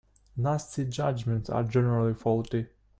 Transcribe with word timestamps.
Hasty 0.35 0.85
judgements 0.85 1.47
are 1.47 1.61
generally 1.63 2.15
faulty. 2.15 2.65